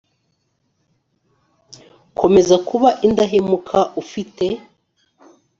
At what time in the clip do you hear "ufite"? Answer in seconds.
4.01-4.45